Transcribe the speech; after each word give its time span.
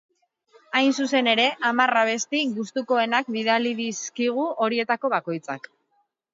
Hain 0.79 0.95
zuzen 1.03 1.29
ere, 1.33 1.45
hamar 1.69 1.93
abesti 2.01 2.41
gustukoenak 2.57 3.31
bidali 3.37 3.77
dizkigu 3.83 4.51
horietako 4.67 5.17
bakoitzak. 5.19 5.75